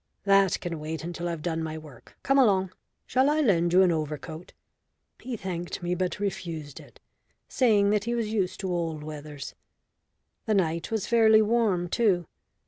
"That 0.23 0.59
can 0.61 0.79
wait 0.79 1.03
until 1.03 1.29
I've 1.29 1.43
done 1.43 1.61
my 1.61 1.77
work. 1.77 2.15
Come 2.23 2.39
along. 2.39 2.71
Shall 3.05 3.29
I 3.29 3.39
lend 3.39 3.71
you 3.71 3.83
an 3.83 3.91
overcoat?" 3.91 4.51
He 5.19 5.37
thanked 5.37 5.83
me 5.83 5.93
but 5.93 6.19
refused 6.19 6.79
it, 6.79 6.99
saying 7.47 7.91
that 7.91 8.05
he 8.05 8.15
was 8.15 8.33
used 8.33 8.59
to 8.61 8.71
all 8.71 8.97
weathers. 8.97 9.53
The 10.47 10.55
night 10.55 10.89
was 10.89 11.05
fairly 11.05 11.43
warm 11.43 11.87
too. 11.87 12.25